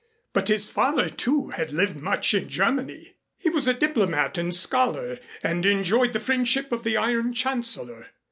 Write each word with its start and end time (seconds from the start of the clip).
But 0.33 0.47
his 0.47 0.67
father, 0.67 1.09
too, 1.09 1.49
had 1.49 1.71
lived 1.71 2.01
much 2.01 2.33
in 2.33 2.49
Germany. 2.49 3.17
He 3.37 3.49
was 3.51 3.67
a 3.67 3.73
diplomat 3.75 4.35
and 4.35 4.55
scholar 4.55 5.19
and 5.43 5.63
enjoyed 5.63 6.13
the 6.13 6.19
friendship 6.19 6.71
of 6.71 6.83
the 6.83 6.97
Iron 6.97 7.33
Chancellor. 7.33 8.07